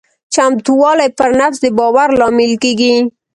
چمتووالی 0.33 1.09
پر 1.19 1.29
نفس 1.39 1.57
د 1.61 1.65
باور 1.77 2.09
لامل 2.19 2.53
کېږي. 2.63 2.93